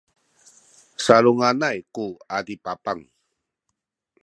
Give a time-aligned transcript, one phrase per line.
[1.03, 2.05] salunganay ku
[2.37, 3.01] adipapang